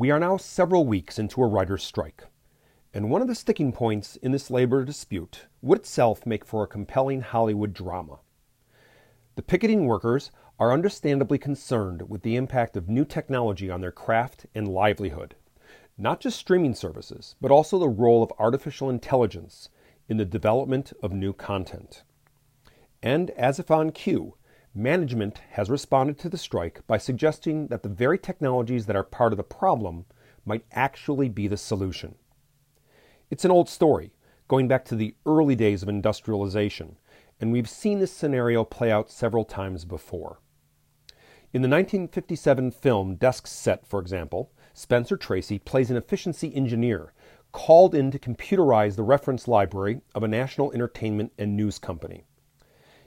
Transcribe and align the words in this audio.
We 0.00 0.10
are 0.10 0.18
now 0.18 0.38
several 0.38 0.86
weeks 0.86 1.18
into 1.18 1.42
a 1.42 1.46
writer's 1.46 1.84
strike, 1.84 2.24
and 2.94 3.10
one 3.10 3.20
of 3.20 3.28
the 3.28 3.34
sticking 3.34 3.70
points 3.70 4.16
in 4.16 4.32
this 4.32 4.50
labor 4.50 4.82
dispute 4.82 5.44
would 5.60 5.80
itself 5.80 6.24
make 6.24 6.42
for 6.42 6.64
a 6.64 6.66
compelling 6.66 7.20
Hollywood 7.20 7.74
drama. 7.74 8.20
The 9.34 9.42
picketing 9.42 9.84
workers 9.84 10.30
are 10.58 10.72
understandably 10.72 11.36
concerned 11.36 12.08
with 12.08 12.22
the 12.22 12.36
impact 12.36 12.78
of 12.78 12.88
new 12.88 13.04
technology 13.04 13.70
on 13.70 13.82
their 13.82 13.92
craft 13.92 14.46
and 14.54 14.66
livelihood, 14.66 15.34
not 15.98 16.18
just 16.18 16.38
streaming 16.38 16.74
services, 16.74 17.36
but 17.38 17.50
also 17.50 17.78
the 17.78 17.86
role 17.86 18.22
of 18.22 18.32
artificial 18.38 18.88
intelligence 18.88 19.68
in 20.08 20.16
the 20.16 20.24
development 20.24 20.94
of 21.02 21.12
new 21.12 21.34
content. 21.34 22.04
And 23.02 23.28
as 23.32 23.58
if 23.58 23.70
on 23.70 23.90
cue, 23.90 24.34
Management 24.74 25.38
has 25.52 25.68
responded 25.68 26.16
to 26.20 26.28
the 26.28 26.38
strike 26.38 26.86
by 26.86 26.96
suggesting 26.96 27.66
that 27.66 27.82
the 27.82 27.88
very 27.88 28.16
technologies 28.16 28.86
that 28.86 28.94
are 28.94 29.02
part 29.02 29.32
of 29.32 29.36
the 29.36 29.42
problem 29.42 30.04
might 30.44 30.64
actually 30.70 31.28
be 31.28 31.48
the 31.48 31.56
solution. 31.56 32.14
It's 33.30 33.44
an 33.44 33.50
old 33.50 33.68
story, 33.68 34.12
going 34.46 34.68
back 34.68 34.84
to 34.84 34.94
the 34.94 35.16
early 35.26 35.56
days 35.56 35.82
of 35.82 35.88
industrialization, 35.88 36.98
and 37.40 37.50
we've 37.50 37.68
seen 37.68 37.98
this 37.98 38.12
scenario 38.12 38.62
play 38.62 38.92
out 38.92 39.10
several 39.10 39.44
times 39.44 39.84
before. 39.84 40.38
In 41.52 41.62
the 41.62 41.68
1957 41.68 42.70
film 42.70 43.16
Desk 43.16 43.48
Set, 43.48 43.84
for 43.84 43.98
example, 43.98 44.52
Spencer 44.72 45.16
Tracy 45.16 45.58
plays 45.58 45.90
an 45.90 45.96
efficiency 45.96 46.54
engineer 46.54 47.12
called 47.50 47.92
in 47.92 48.12
to 48.12 48.20
computerize 48.20 48.94
the 48.94 49.02
reference 49.02 49.48
library 49.48 50.02
of 50.14 50.22
a 50.22 50.28
national 50.28 50.70
entertainment 50.70 51.32
and 51.36 51.56
news 51.56 51.80
company. 51.80 52.24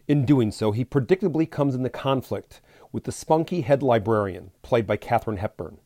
In 0.08 0.26
doing 0.26 0.52
so, 0.52 0.72
he 0.72 0.84
predictably 0.84 1.50
comes 1.50 1.76
into 1.76 1.90
conflict 1.90 2.60
with 2.92 3.06
the 3.06 3.12
spunky 3.12 3.62
head 3.62 3.82
librarian, 3.82 4.52
played 4.62 4.86
by 4.86 4.98
Katharine 4.98 5.38
Hepburn. 5.38 5.78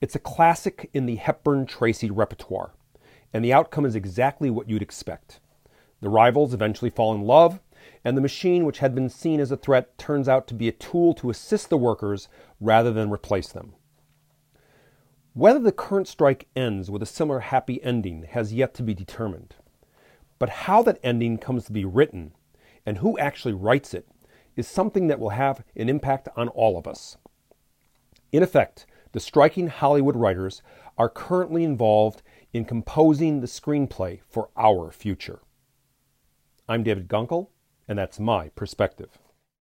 It's 0.00 0.16
a 0.16 0.20
classic 0.20 0.90
in 0.92 1.06
the 1.06 1.16
Hepburn 1.16 1.66
Tracy 1.66 2.10
repertoire, 2.10 2.72
and 3.32 3.44
the 3.44 3.52
outcome 3.52 3.86
is 3.86 3.94
exactly 3.94 4.50
what 4.50 4.68
you'd 4.68 4.82
expect. 4.82 5.38
The 6.00 6.08
rivals 6.08 6.52
eventually 6.52 6.90
fall 6.90 7.14
in 7.14 7.22
love, 7.22 7.60
and 8.04 8.16
the 8.16 8.22
machine, 8.22 8.64
which 8.64 8.80
had 8.80 8.92
been 8.92 9.08
seen 9.08 9.38
as 9.38 9.52
a 9.52 9.56
threat, 9.56 9.96
turns 9.96 10.28
out 10.28 10.48
to 10.48 10.54
be 10.54 10.66
a 10.66 10.72
tool 10.72 11.14
to 11.14 11.30
assist 11.30 11.70
the 11.70 11.76
workers 11.76 12.28
rather 12.60 12.92
than 12.92 13.12
replace 13.12 13.48
them. 13.52 13.74
Whether 15.34 15.60
the 15.60 15.70
current 15.70 16.08
strike 16.08 16.48
ends 16.56 16.90
with 16.90 17.02
a 17.02 17.06
similar 17.06 17.40
happy 17.40 17.82
ending 17.84 18.24
has 18.30 18.52
yet 18.52 18.74
to 18.74 18.82
be 18.82 18.94
determined. 18.94 19.54
But 20.40 20.48
how 20.48 20.82
that 20.82 20.98
ending 21.04 21.38
comes 21.38 21.64
to 21.66 21.72
be 21.72 21.84
written 21.84 22.32
and 22.84 22.98
who 22.98 23.18
actually 23.18 23.54
writes 23.54 23.94
it 23.94 24.06
is 24.56 24.68
something 24.68 25.06
that 25.06 25.18
will 25.18 25.30
have 25.30 25.64
an 25.76 25.88
impact 25.88 26.28
on 26.36 26.48
all 26.48 26.76
of 26.76 26.86
us. 26.86 27.16
In 28.32 28.42
effect, 28.42 28.86
the 29.12 29.20
striking 29.20 29.68
Hollywood 29.68 30.16
writers 30.16 30.62
are 30.98 31.08
currently 31.08 31.64
involved 31.64 32.22
in 32.52 32.64
composing 32.64 33.40
the 33.40 33.46
screenplay 33.46 34.20
for 34.28 34.50
our 34.56 34.90
future. 34.90 35.40
I'm 36.68 36.82
David 36.82 37.08
Gunkel, 37.08 37.48
and 37.88 37.98
that's 37.98 38.20
my 38.20 38.50
perspective. 38.50 39.18